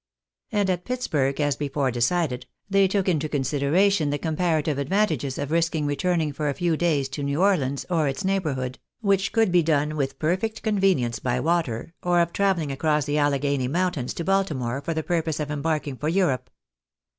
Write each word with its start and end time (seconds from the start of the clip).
And 0.51 0.67
at 0.71 0.83
Pittsburg, 0.83 1.39
as 1.39 1.55
before 1.55 1.91
decided, 1.91 2.47
they 2.67 2.87
took 2.87 3.07
into 3.07 3.29
consider 3.29 3.75
ation 3.75 4.09
the 4.09 4.17
comparative 4.17 4.79
advantages 4.79 5.37
of 5.37 5.51
risking 5.51 5.85
returning 5.85 6.33
for 6.33 6.49
a 6.49 6.55
few 6.55 6.75
days 6.75 7.07
to 7.09 7.21
New 7.21 7.39
Orleans, 7.39 7.85
or 7.87 8.07
its 8.07 8.25
neighbourhood, 8.25 8.79
which 9.01 9.31
could 9.31 9.51
be 9.51 9.61
done 9.61 9.95
with 9.95 10.17
perfect 10.17 10.63
convenience 10.63 11.19
by 11.19 11.39
water, 11.39 11.93
or 12.01 12.19
of 12.19 12.33
travelUng 12.33 12.71
across 12.71 13.05
the 13.05 13.19
Alleghany 13.19 13.67
mountains 13.67 14.15
to 14.15 14.23
Baltimore 14.23 14.81
for 14.81 14.95
the 14.95 15.03
purpose 15.03 15.39
of 15.39 15.51
embarking 15.51 15.97
for 15.97 16.09
Europe. 16.09 16.49